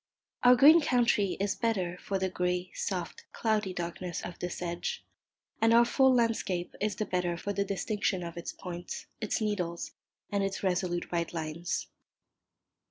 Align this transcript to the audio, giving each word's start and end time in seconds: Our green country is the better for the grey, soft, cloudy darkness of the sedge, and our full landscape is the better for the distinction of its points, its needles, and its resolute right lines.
Our 0.41 0.55
green 0.55 0.81
country 0.81 1.37
is 1.39 1.53
the 1.53 1.61
better 1.61 1.95
for 2.01 2.17
the 2.17 2.27
grey, 2.27 2.71
soft, 2.73 3.31
cloudy 3.33 3.71
darkness 3.71 4.21
of 4.25 4.39
the 4.39 4.49
sedge, 4.49 5.05
and 5.61 5.75
our 5.75 5.85
full 5.85 6.11
landscape 6.11 6.73
is 6.81 6.95
the 6.95 7.05
better 7.05 7.37
for 7.37 7.53
the 7.53 7.63
distinction 7.63 8.23
of 8.23 8.35
its 8.35 8.51
points, 8.51 9.05
its 9.21 9.39
needles, 9.41 9.91
and 10.31 10.43
its 10.43 10.63
resolute 10.63 11.11
right 11.11 11.31
lines. 11.31 11.85